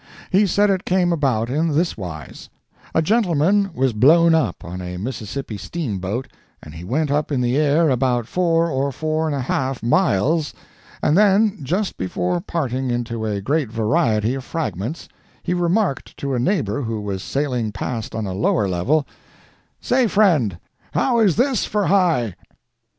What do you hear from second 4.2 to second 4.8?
up